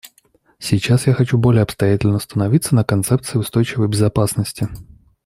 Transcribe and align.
Сейчас 0.57 1.05
я 1.05 1.13
хочу 1.13 1.37
более 1.37 1.61
обстоятельно 1.61 2.15
остановиться 2.17 2.73
на 2.73 2.83
концепции 2.83 3.37
"устойчивой 3.37 3.87
безопасности". 3.87 4.67